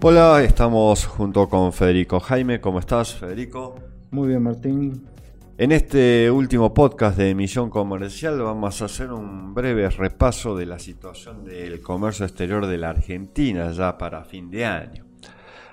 Hola, 0.00 0.44
estamos 0.44 1.06
junto 1.06 1.48
con 1.48 1.72
Federico 1.72 2.20
Jaime. 2.20 2.60
¿Cómo 2.60 2.78
estás, 2.78 3.16
Federico? 3.16 3.74
Muy 4.12 4.28
bien, 4.28 4.44
Martín. 4.44 5.04
En 5.58 5.72
este 5.72 6.30
último 6.30 6.72
podcast 6.72 7.18
de 7.18 7.30
Emisión 7.30 7.68
Comercial 7.68 8.40
vamos 8.40 8.80
a 8.80 8.84
hacer 8.84 9.10
un 9.10 9.54
breve 9.54 9.90
repaso 9.90 10.56
de 10.56 10.66
la 10.66 10.78
situación 10.78 11.44
del 11.44 11.80
comercio 11.80 12.24
exterior 12.24 12.68
de 12.68 12.78
la 12.78 12.90
Argentina 12.90 13.72
ya 13.72 13.98
para 13.98 14.24
fin 14.24 14.52
de 14.52 14.66
año. 14.66 15.07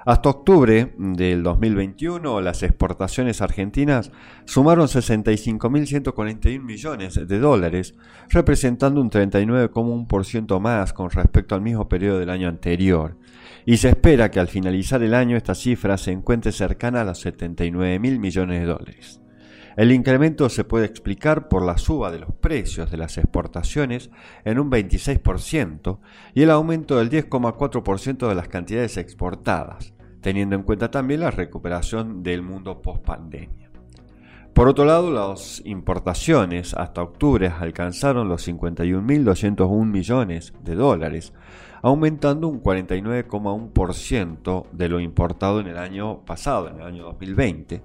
Hasta 0.05 0.29
octubre 0.29 0.93
del 0.99 1.41
2021, 1.41 2.39
las 2.39 2.61
exportaciones 2.61 3.41
argentinas 3.41 4.11
sumaron 4.45 4.85
65.141 4.85 6.61
millones 6.61 7.27
de 7.27 7.39
dólares, 7.39 7.95
representando 8.29 9.01
un 9.01 9.09
39,1% 9.09 10.59
más 10.59 10.93
con 10.93 11.09
respecto 11.09 11.55
al 11.55 11.61
mismo 11.61 11.89
periodo 11.89 12.19
del 12.19 12.29
año 12.29 12.47
anterior. 12.47 13.17
Y 13.65 13.77
se 13.77 13.89
espera 13.89 14.29
que 14.29 14.39
al 14.39 14.47
finalizar 14.47 15.01
el 15.01 15.15
año 15.15 15.37
esta 15.37 15.55
cifra 15.55 15.97
se 15.97 16.11
encuentre 16.11 16.51
cercana 16.51 17.01
a 17.01 17.05
los 17.05 17.25
79.000 17.25 18.19
millones 18.19 18.59
de 18.59 18.67
dólares. 18.67 19.21
El 19.75 19.91
incremento 19.91 20.47
se 20.49 20.63
puede 20.63 20.85
explicar 20.85 21.49
por 21.49 21.65
la 21.65 21.77
suba 21.77 22.09
de 22.09 22.19
los 22.19 22.33
precios 22.33 22.89
de 22.91 22.97
las 22.97 23.17
exportaciones 23.17 24.09
en 24.45 24.59
un 24.59 24.71
26% 24.71 25.99
y 26.33 26.43
el 26.43 26.51
aumento 26.51 26.97
del 26.97 27.09
10,4% 27.09 28.29
de 28.29 28.35
las 28.35 28.47
cantidades 28.47 28.95
exportadas, 28.95 29.94
teniendo 30.25 30.55
en 30.55 30.63
cuenta 30.63 30.89
también 30.89 31.19
la 31.19 31.29
recuperación 31.29 32.23
del 32.23 32.41
mundo 32.41 32.81
post-pandemia. 32.81 33.69
Por 34.55 34.67
otro 34.67 34.83
lado, 34.83 35.11
las 35.11 35.61
importaciones 35.65 36.73
hasta 36.73 37.03
octubre 37.03 37.53
alcanzaron 37.59 38.27
los 38.27 38.47
51.201 38.47 39.85
millones 39.85 40.51
de 40.63 40.73
dólares, 40.73 41.31
aumentando 41.83 42.47
un 42.47 42.63
49,1% 42.63 44.65
de 44.71 44.89
lo 44.89 44.99
importado 44.99 45.59
en 45.59 45.67
el 45.67 45.77
año 45.77 46.25
pasado, 46.25 46.69
en 46.69 46.77
el 46.77 46.87
año 46.87 47.03
2020, 47.03 47.83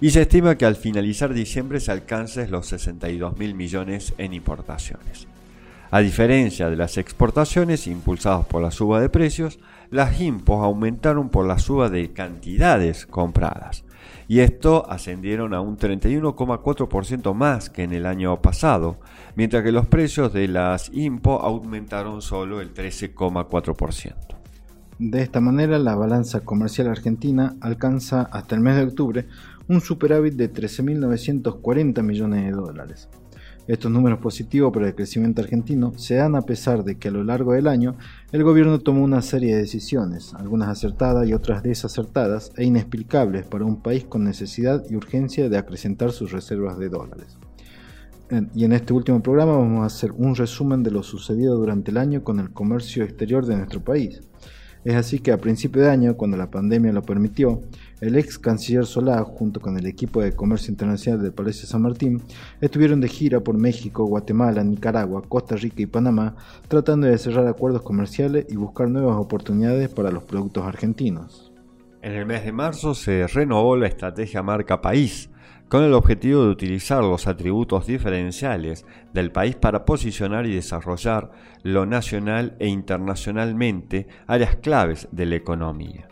y 0.00 0.10
se 0.10 0.22
estima 0.22 0.56
que 0.56 0.66
al 0.66 0.76
finalizar 0.76 1.34
diciembre 1.34 1.80
se 1.80 1.90
alcance 1.90 2.46
los 2.46 2.72
62.000 2.72 3.54
millones 3.54 4.14
en 4.18 4.34
importaciones. 4.34 5.31
A 5.94 6.00
diferencia 6.00 6.70
de 6.70 6.76
las 6.76 6.96
exportaciones 6.96 7.86
impulsadas 7.86 8.46
por 8.46 8.62
la 8.62 8.70
suba 8.70 8.98
de 8.98 9.10
precios, 9.10 9.58
las 9.90 10.22
impos 10.22 10.64
aumentaron 10.64 11.28
por 11.28 11.46
la 11.46 11.58
suba 11.58 11.90
de 11.90 12.14
cantidades 12.14 13.04
compradas, 13.04 13.84
y 14.26 14.38
esto 14.38 14.90
ascendieron 14.90 15.52
a 15.52 15.60
un 15.60 15.76
31,4% 15.76 17.34
más 17.34 17.68
que 17.68 17.82
en 17.82 17.92
el 17.92 18.06
año 18.06 18.40
pasado, 18.40 19.00
mientras 19.36 19.62
que 19.64 19.70
los 19.70 19.84
precios 19.84 20.32
de 20.32 20.48
las 20.48 20.90
impo 20.94 21.42
aumentaron 21.42 22.22
solo 22.22 22.62
el 22.62 22.72
13,4%. 22.72 24.14
De 24.98 25.20
esta 25.20 25.42
manera, 25.42 25.78
la 25.78 25.94
balanza 25.94 26.40
comercial 26.40 26.88
argentina 26.88 27.56
alcanza 27.60 28.22
hasta 28.32 28.54
el 28.54 28.62
mes 28.62 28.76
de 28.76 28.84
octubre 28.84 29.26
un 29.68 29.82
superávit 29.82 30.36
de 30.36 30.50
13.940 30.50 32.02
millones 32.02 32.46
de 32.46 32.52
dólares, 32.52 33.10
estos 33.66 33.90
números 33.90 34.18
positivos 34.18 34.72
para 34.72 34.88
el 34.88 34.94
crecimiento 34.94 35.40
argentino 35.40 35.92
se 35.96 36.16
dan 36.16 36.34
a 36.34 36.42
pesar 36.42 36.84
de 36.84 36.96
que 36.96 37.08
a 37.08 37.12
lo 37.12 37.22
largo 37.22 37.52
del 37.52 37.68
año 37.68 37.96
el 38.32 38.42
gobierno 38.42 38.80
tomó 38.80 39.04
una 39.04 39.22
serie 39.22 39.54
de 39.54 39.62
decisiones, 39.62 40.34
algunas 40.34 40.68
acertadas 40.68 41.28
y 41.28 41.34
otras 41.34 41.62
desacertadas 41.62 42.52
e 42.56 42.64
inexplicables 42.64 43.46
para 43.46 43.64
un 43.64 43.80
país 43.80 44.04
con 44.04 44.24
necesidad 44.24 44.84
y 44.90 44.96
urgencia 44.96 45.48
de 45.48 45.58
acrecentar 45.58 46.12
sus 46.12 46.32
reservas 46.32 46.78
de 46.78 46.88
dólares. 46.88 47.38
Y 48.54 48.64
en 48.64 48.72
este 48.72 48.94
último 48.94 49.22
programa 49.22 49.58
vamos 49.58 49.82
a 49.82 49.86
hacer 49.86 50.10
un 50.12 50.34
resumen 50.34 50.82
de 50.82 50.90
lo 50.90 51.02
sucedido 51.02 51.56
durante 51.56 51.90
el 51.90 51.98
año 51.98 52.24
con 52.24 52.40
el 52.40 52.50
comercio 52.50 53.04
exterior 53.04 53.44
de 53.44 53.56
nuestro 53.56 53.84
país. 53.84 54.22
Es 54.84 54.96
así 54.96 55.20
que 55.20 55.30
a 55.30 55.38
principio 55.38 55.82
de 55.82 55.90
año, 55.90 56.16
cuando 56.16 56.36
la 56.36 56.50
pandemia 56.50 56.92
lo 56.92 57.02
permitió, 57.02 57.60
el 58.00 58.16
ex 58.16 58.36
canciller 58.36 58.84
Solá, 58.84 59.22
junto 59.22 59.60
con 59.60 59.78
el 59.78 59.86
equipo 59.86 60.20
de 60.20 60.34
comercio 60.34 60.72
internacional 60.72 61.22
del 61.22 61.32
Palacio 61.32 61.68
San 61.68 61.82
Martín, 61.82 62.20
estuvieron 62.60 63.00
de 63.00 63.08
gira 63.08 63.40
por 63.40 63.56
México, 63.56 64.04
Guatemala, 64.04 64.64
Nicaragua, 64.64 65.22
Costa 65.28 65.54
Rica 65.54 65.82
y 65.82 65.86
Panamá, 65.86 66.34
tratando 66.66 67.06
de 67.06 67.16
cerrar 67.18 67.46
acuerdos 67.46 67.82
comerciales 67.82 68.46
y 68.48 68.56
buscar 68.56 68.88
nuevas 68.88 69.16
oportunidades 69.16 69.88
para 69.88 70.10
los 70.10 70.24
productos 70.24 70.64
argentinos. 70.64 71.52
En 72.02 72.14
el 72.14 72.26
mes 72.26 72.44
de 72.44 72.50
marzo 72.50 72.96
se 72.96 73.28
renovó 73.28 73.76
la 73.76 73.86
estrategia 73.86 74.42
marca 74.42 74.82
país, 74.82 75.30
con 75.72 75.84
el 75.84 75.94
objetivo 75.94 76.44
de 76.44 76.50
utilizar 76.50 77.02
los 77.02 77.26
atributos 77.26 77.86
diferenciales 77.86 78.84
del 79.14 79.32
país 79.32 79.56
para 79.56 79.86
posicionar 79.86 80.44
y 80.44 80.54
desarrollar 80.54 81.30
lo 81.62 81.86
nacional 81.86 82.56
e 82.58 82.68
internacionalmente 82.68 84.06
áreas 84.26 84.56
claves 84.56 85.08
de 85.12 85.24
la 85.24 85.36
economía. 85.36 86.08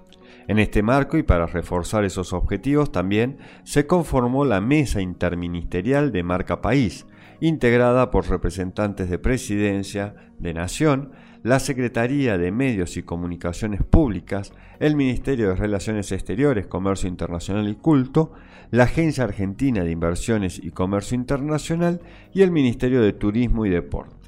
En 0.48 0.60
este 0.60 0.82
marco 0.82 1.18
y 1.18 1.24
para 1.24 1.46
reforzar 1.46 2.06
esos 2.06 2.32
objetivos 2.32 2.90
también 2.90 3.36
se 3.62 3.86
conformó 3.86 4.46
la 4.46 4.62
Mesa 4.62 5.02
Interministerial 5.02 6.10
de 6.10 6.22
Marca 6.22 6.62
País, 6.62 7.04
integrada 7.40 8.10
por 8.10 8.28
representantes 8.28 9.10
de 9.10 9.18
Presidencia, 9.18 10.14
de 10.38 10.54
Nación, 10.54 11.12
la 11.42 11.58
Secretaría 11.58 12.36
de 12.36 12.52
Medios 12.52 12.96
y 12.96 13.02
Comunicaciones 13.02 13.82
Públicas, 13.82 14.52
el 14.78 14.94
Ministerio 14.94 15.48
de 15.48 15.56
Relaciones 15.56 16.12
Exteriores, 16.12 16.66
Comercio 16.66 17.08
Internacional 17.08 17.68
y 17.68 17.76
Culto, 17.76 18.32
la 18.70 18.84
Agencia 18.84 19.24
Argentina 19.24 19.82
de 19.82 19.90
Inversiones 19.90 20.60
y 20.62 20.70
Comercio 20.70 21.14
Internacional 21.14 22.00
y 22.32 22.42
el 22.42 22.50
Ministerio 22.50 23.00
de 23.00 23.12
Turismo 23.12 23.64
y 23.64 23.70
Deporte. 23.70 24.20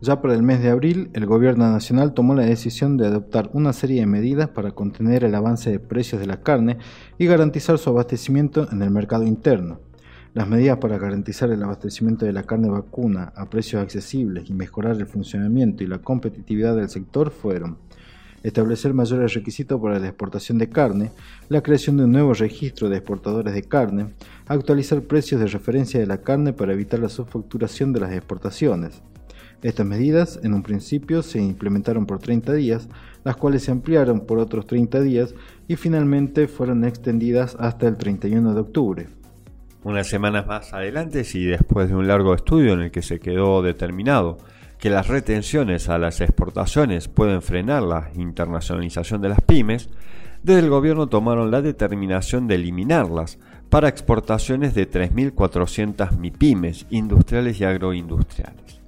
Ya 0.00 0.20
para 0.20 0.34
el 0.34 0.42
mes 0.42 0.60
de 0.60 0.68
abril, 0.68 1.08
el 1.14 1.24
gobierno 1.24 1.70
nacional 1.70 2.12
tomó 2.12 2.34
la 2.34 2.42
decisión 2.42 2.98
de 2.98 3.06
adoptar 3.06 3.48
una 3.54 3.72
serie 3.72 4.00
de 4.00 4.06
medidas 4.06 4.50
para 4.50 4.72
contener 4.72 5.24
el 5.24 5.34
avance 5.34 5.70
de 5.70 5.80
precios 5.80 6.20
de 6.20 6.26
la 6.26 6.42
carne 6.42 6.76
y 7.16 7.24
garantizar 7.24 7.78
su 7.78 7.88
abastecimiento 7.88 8.70
en 8.70 8.82
el 8.82 8.90
mercado 8.90 9.24
interno. 9.24 9.80
Las 10.34 10.48
medidas 10.48 10.78
para 10.78 10.98
garantizar 10.98 11.50
el 11.50 11.62
abastecimiento 11.62 12.26
de 12.26 12.32
la 12.32 12.42
carne 12.42 12.68
vacuna 12.68 13.32
a 13.36 13.48
precios 13.48 13.80
accesibles 13.80 14.50
y 14.50 14.52
mejorar 14.52 14.96
el 14.96 15.06
funcionamiento 15.06 15.84
y 15.84 15.86
la 15.86 15.98
competitividad 15.98 16.74
del 16.74 16.88
sector 16.88 17.30
fueron 17.30 17.78
establecer 18.42 18.92
mayores 18.92 19.32
requisitos 19.32 19.80
para 19.80 19.98
la 19.98 20.08
exportación 20.08 20.58
de 20.58 20.68
carne, 20.68 21.12
la 21.48 21.62
creación 21.62 21.96
de 21.96 22.04
un 22.04 22.12
nuevo 22.12 22.34
registro 22.34 22.88
de 22.88 22.96
exportadores 22.96 23.54
de 23.54 23.62
carne, 23.62 24.08
actualizar 24.46 25.00
precios 25.02 25.40
de 25.40 25.46
referencia 25.46 26.00
de 26.00 26.06
la 26.06 26.18
carne 26.18 26.52
para 26.52 26.72
evitar 26.72 26.98
la 26.98 27.08
subfacturación 27.08 27.92
de 27.92 28.00
las 28.00 28.12
exportaciones, 28.12 29.02
estas 29.64 29.86
medidas 29.86 30.38
en 30.42 30.52
un 30.52 30.62
principio 30.62 31.22
se 31.22 31.40
implementaron 31.40 32.04
por 32.04 32.18
30 32.18 32.52
días, 32.52 32.86
las 33.24 33.36
cuales 33.36 33.62
se 33.62 33.70
ampliaron 33.70 34.26
por 34.26 34.38
otros 34.38 34.66
30 34.66 35.00
días 35.00 35.34
y 35.68 35.76
finalmente 35.76 36.48
fueron 36.48 36.84
extendidas 36.84 37.56
hasta 37.58 37.88
el 37.88 37.96
31 37.96 38.52
de 38.52 38.60
octubre. 38.60 39.23
Unas 39.84 40.06
semanas 40.06 40.46
más 40.46 40.72
adelante, 40.72 41.24
y 41.34 41.44
después 41.44 41.90
de 41.90 41.94
un 41.94 42.08
largo 42.08 42.34
estudio 42.34 42.72
en 42.72 42.80
el 42.80 42.90
que 42.90 43.02
se 43.02 43.20
quedó 43.20 43.62
determinado 43.62 44.38
que 44.78 44.90
las 44.90 45.08
retenciones 45.08 45.88
a 45.88 45.98
las 45.98 46.20
exportaciones 46.20 47.08
pueden 47.08 47.42
frenar 47.42 47.82
la 47.82 48.10
internacionalización 48.14 49.20
de 49.20 49.28
las 49.28 49.40
pymes, 49.42 49.90
desde 50.42 50.60
el 50.60 50.70
gobierno 50.70 51.06
tomaron 51.06 51.50
la 51.50 51.62
determinación 51.62 52.46
de 52.46 52.56
eliminarlas 52.56 53.38
para 53.68 53.88
exportaciones 53.88 54.74
de 54.74 54.90
3.400 54.90 56.18
MIPYMES 56.18 56.86
industriales 56.90 57.60
y 57.60 57.64
agroindustriales. 57.64 58.80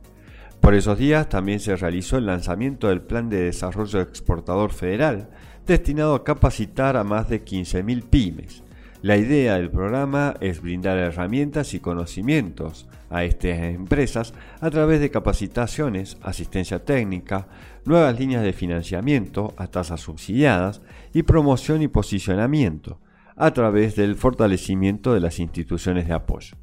Por 0.61 0.75
esos 0.75 0.99
días 0.99 1.29
también 1.29 1.61
se 1.61 1.77
realizó 1.77 2.19
el 2.19 2.27
lanzamiento 2.27 2.89
del 2.89 3.01
Plan 3.01 3.29
de 3.29 3.43
Desarrollo 3.43 4.01
Exportador 4.01 4.73
Federal, 4.73 5.29
destinado 5.67 6.15
a 6.15 6.25
capacitar 6.25 6.97
a 6.97 7.05
más 7.05 7.29
de 7.29 7.45
15.000 7.45 8.03
pymes. 8.05 8.63
La 9.07 9.17
idea 9.17 9.55
del 9.55 9.71
programa 9.71 10.35
es 10.41 10.61
brindar 10.61 10.99
herramientas 10.99 11.75
y 11.75 11.79
conocimientos 11.79 12.89
a 13.09 13.23
estas 13.23 13.61
empresas 13.61 14.35
a 14.61 14.69
través 14.69 14.99
de 14.99 15.13
capacitaciones, 15.13 16.17
asistencia 16.23 16.85
técnica, 16.85 17.47
nuevas 17.85 18.19
líneas 18.19 18.43
de 18.43 18.53
financiamiento 18.53 19.55
a 19.59 19.69
tasas 19.69 20.01
subsidiadas 20.01 20.83
y 21.15 21.23
promoción 21.23 21.83
y 21.83 21.87
posicionamiento 21.87 22.99
a 23.37 23.53
través 23.53 23.95
del 23.95 24.17
fortalecimiento 24.17 25.15
de 25.15 25.21
las 25.21 25.39
instituciones 25.39 26.09
de 26.09 26.15
apoyo. 26.15 26.57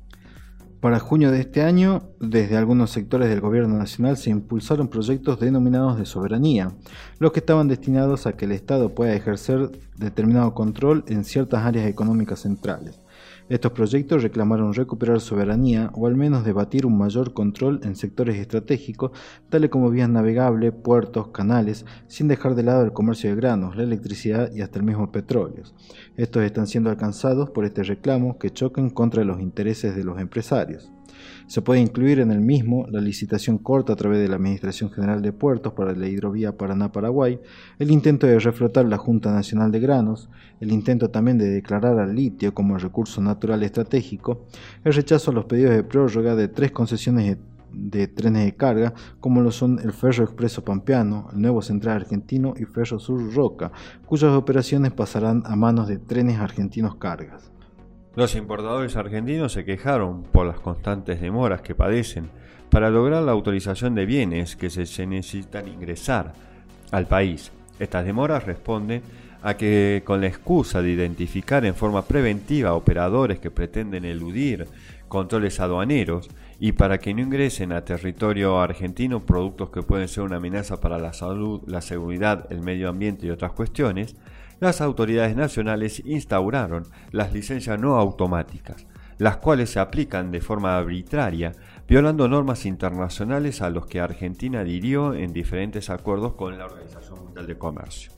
Para 0.83 0.99
junio 0.99 1.31
de 1.31 1.39
este 1.39 1.61
año, 1.61 2.09
desde 2.19 2.57
algunos 2.57 2.91
sectores 2.91 3.29
del 3.29 3.39
gobierno 3.39 3.77
nacional 3.77 4.17
se 4.17 4.31
impulsaron 4.31 4.89
proyectos 4.89 5.39
denominados 5.39 5.97
de 5.97 6.05
soberanía, 6.05 6.73
los 7.19 7.31
que 7.31 7.39
estaban 7.39 7.69
destinados 7.69 8.27
a 8.27 8.33
que 8.33 8.43
el 8.43 8.51
Estado 8.51 8.93
pueda 8.93 9.13
ejercer 9.13 9.71
determinado 9.95 10.53
control 10.53 11.05
en 11.07 11.23
ciertas 11.23 11.63
áreas 11.63 11.87
económicas 11.87 12.41
centrales. 12.41 12.99
Estos 13.49 13.73
proyectos 13.73 14.23
reclamaron 14.23 14.73
recuperar 14.73 15.19
soberanía 15.19 15.91
o 15.93 16.07
al 16.07 16.15
menos 16.15 16.45
debatir 16.45 16.85
un 16.85 16.97
mayor 16.97 17.33
control 17.33 17.81
en 17.83 17.95
sectores 17.95 18.37
estratégicos, 18.37 19.11
tales 19.49 19.69
como 19.69 19.89
vías 19.89 20.09
navegables, 20.09 20.71
puertos, 20.71 21.27
canales, 21.27 21.85
sin 22.07 22.27
dejar 22.29 22.55
de 22.55 22.63
lado 22.63 22.83
el 22.83 22.93
comercio 22.93 23.29
de 23.29 23.35
granos, 23.35 23.75
la 23.75 23.83
electricidad 23.83 24.51
y 24.53 24.61
hasta 24.61 24.79
el 24.79 24.85
mismo 24.85 25.11
petróleo. 25.11 25.63
Estos 26.15 26.43
están 26.43 26.67
siendo 26.67 26.89
alcanzados 26.89 27.49
por 27.49 27.65
este 27.65 27.83
reclamo 27.83 28.39
que 28.39 28.51
chocan 28.51 28.89
contra 28.89 29.23
los 29.23 29.41
intereses 29.41 29.95
de 29.95 30.03
los 30.03 30.19
empresarios. 30.19 30.91
Se 31.47 31.61
puede 31.61 31.81
incluir 31.81 32.19
en 32.19 32.31
el 32.31 32.41
mismo 32.41 32.85
la 32.89 33.01
licitación 33.01 33.57
corta 33.57 33.93
a 33.93 33.95
través 33.95 34.19
de 34.19 34.27
la 34.27 34.35
Administración 34.35 34.91
General 34.91 35.21
de 35.21 35.33
Puertos 35.33 35.73
para 35.73 35.93
la 35.93 36.07
hidrovía 36.07 36.57
Paraná-Paraguay, 36.57 37.39
el 37.79 37.91
intento 37.91 38.27
de 38.27 38.39
reflotar 38.39 38.85
la 38.85 38.97
Junta 38.97 39.31
Nacional 39.31 39.71
de 39.71 39.79
Granos, 39.79 40.29
el 40.59 40.71
intento 40.71 41.09
también 41.09 41.37
de 41.37 41.49
declarar 41.49 41.99
al 41.99 42.15
litio 42.15 42.53
como 42.53 42.77
recurso 42.77 43.21
natural 43.21 43.63
estratégico, 43.63 44.45
el 44.83 44.93
rechazo 44.93 45.31
a 45.31 45.33
los 45.33 45.45
pedidos 45.45 45.75
de 45.75 45.83
prórroga 45.83 46.35
de 46.35 46.47
tres 46.47 46.71
concesiones 46.71 47.37
de 47.73 48.07
trenes 48.07 48.45
de 48.45 48.55
carga, 48.55 48.93
como 49.19 49.41
lo 49.41 49.51
son 49.51 49.79
el 49.79 49.93
Ferro 49.93 50.23
Expreso 50.23 50.63
Pampeano, 50.63 51.29
el 51.33 51.41
Nuevo 51.41 51.61
Central 51.61 51.97
Argentino 51.97 52.53
y 52.57 52.65
Ferro 52.65 52.99
Sur 52.99 53.33
Roca, 53.33 53.71
cuyas 54.05 54.31
operaciones 54.31 54.91
pasarán 54.91 55.43
a 55.45 55.55
manos 55.55 55.87
de 55.87 55.97
trenes 55.97 56.39
argentinos 56.39 56.95
cargas. 56.95 57.52
Los 58.15 58.35
importadores 58.35 58.95
argentinos 58.95 59.53
se 59.53 59.65
quejaron 59.65 60.21
por 60.21 60.45
las 60.45 60.59
constantes 60.59 61.19
demoras 61.19 61.61
que 61.61 61.73
padecen 61.73 62.29
para 62.69 62.91
lograr 62.91 63.23
la 63.23 63.31
autorización 63.31 63.95
de 63.95 64.05
bienes 64.05 64.55
que 64.55 64.69
se 64.69 65.07
necesitan 65.07 65.67
ingresar 65.67 66.33
al 66.91 67.07
país. 67.07 67.51
Estas 67.79 68.05
demoras 68.05 68.45
responden 68.45 69.01
a 69.41 69.55
que 69.57 70.03
con 70.05 70.21
la 70.21 70.27
excusa 70.27 70.83
de 70.83 70.91
identificar 70.91 71.65
en 71.65 71.73
forma 71.73 72.03
preventiva 72.03 72.75
operadores 72.75 73.39
que 73.39 73.49
pretenden 73.49 74.05
eludir 74.05 74.67
controles 75.07 75.59
aduaneros 75.59 76.29
y 76.59 76.71
para 76.73 76.99
que 76.99 77.13
no 77.13 77.21
ingresen 77.21 77.71
a 77.71 77.83
territorio 77.83 78.61
argentino 78.61 79.25
productos 79.25 79.71
que 79.71 79.81
pueden 79.81 80.07
ser 80.07 80.23
una 80.23 80.37
amenaza 80.37 80.79
para 80.79 80.99
la 80.99 81.13
salud, 81.13 81.61
la 81.65 81.81
seguridad, 81.81 82.45
el 82.51 82.61
medio 82.61 82.89
ambiente 82.89 83.25
y 83.25 83.31
otras 83.31 83.51
cuestiones, 83.53 84.15
las 84.63 84.81
autoridades 84.81 85.35
nacionales 85.35 86.01
instauraron 86.05 86.85
las 87.11 87.33
licencias 87.33 87.79
no 87.79 87.97
automáticas, 87.97 88.87
las 89.17 89.37
cuales 89.37 89.69
se 89.69 89.79
aplican 89.79 90.31
de 90.31 90.41
forma 90.41 90.77
arbitraria, 90.77 91.51
violando 91.87 92.27
normas 92.27 92.65
internacionales 92.65 93.61
a 93.61 93.69
los 93.69 93.85
que 93.85 93.99
Argentina 93.99 94.61
adhirió 94.61 95.13
en 95.13 95.33
diferentes 95.33 95.89
acuerdos 95.89 96.33
con 96.33 96.57
la 96.57 96.65
Organización 96.65 97.23
Mundial 97.25 97.45
de 97.45 97.57
Comercio. 97.57 98.11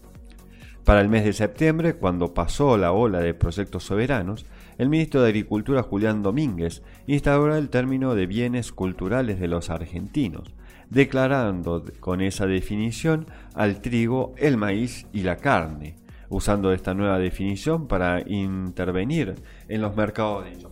Para 0.84 1.02
el 1.02 1.10
mes 1.10 1.26
de 1.26 1.34
septiembre, 1.34 1.96
cuando 1.96 2.34
pasó 2.34 2.78
la 2.78 2.92
ola 2.92 3.20
de 3.20 3.34
proyectos 3.34 3.84
soberanos, 3.84 4.46
el 4.78 4.90
ministro 4.90 5.22
de 5.22 5.30
Agricultura 5.30 5.82
Julián 5.82 6.22
Domínguez 6.22 6.84
instauró 7.08 7.56
el 7.56 7.70
término 7.70 8.14
de 8.14 8.28
bienes 8.28 8.72
culturales 8.72 9.40
de 9.40 9.48
los 9.48 9.72
argentinos, 9.72 10.54
declarando 10.92 11.84
con 12.00 12.22
esa 12.22 12.46
definición 12.46 13.26
al 13.56 13.82
trigo, 13.82 14.36
el 14.38 14.58
maíz 14.58 15.08
y 15.12 15.22
la 15.22 15.38
carne, 15.38 15.96
usando 16.36 16.74
esta 16.74 16.94
nueva 16.94 17.18
definición 17.18 17.88
para 17.88 18.22
intervenir 18.28 19.36
en 19.70 19.82
los 19.82 19.96
mercados 19.96 20.44
de 20.44 20.52
dichos 20.52 20.72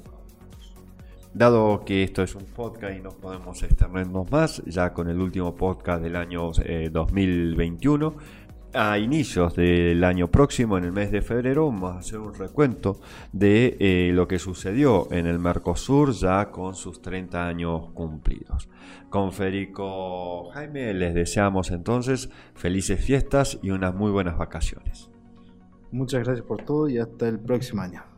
Dado 1.33 1.83
que 1.83 2.04
esto 2.04 2.21
es 2.21 2.36
un 2.36 2.44
podcast 2.44 2.95
y 2.95 3.01
no 3.01 3.10
podemos 3.10 3.63
extendernos 3.63 4.30
más, 4.30 4.62
ya 4.68 4.94
con 4.94 5.10
el 5.10 5.19
último 5.19 5.56
podcast 5.56 6.04
del 6.04 6.15
año 6.15 6.51
2021, 6.92 8.07
eh, 8.07 8.44
a 8.75 9.00
inicios 9.00 9.56
del 9.56 10.04
año 10.04 10.30
próximo, 10.30 10.77
en 10.77 10.83
el 10.83 10.92
mes 10.92 11.12
de 11.12 11.24
febrero, 11.24 11.65
vamos 11.68 11.95
a 11.95 12.00
hacer 12.00 12.19
un 12.19 12.36
recuento 12.36 13.00
de 13.31 13.77
eh, 13.80 14.12
lo 14.13 14.27
que 14.27 14.38
sucedió 14.38 15.07
en 15.12 15.25
el 15.25 15.39
Mercosur 15.39 16.12
ya 16.12 16.51
con 16.51 16.75
sus 16.75 17.01
30 17.01 17.48
años 17.48 17.89
cumplidos. 17.94 18.69
Con 19.10 19.31
Federico 19.31 20.51
Jaime 20.51 20.94
les 20.94 21.15
deseamos 21.15 21.71
entonces 21.71 22.30
felices 22.54 23.04
fiestas 23.04 23.57
y 23.63 23.71
unas 23.71 23.95
muy 23.95 24.12
buenas 24.12 24.38
vacaciones. 24.38 25.12
Muchas 25.93 26.23
gracias 26.23 26.43
por 26.47 26.65
todo 26.65 26.89
y 26.89 26.97
hasta 26.97 27.27
el 27.27 27.37
próximo 27.39 27.83
año. 27.83 28.12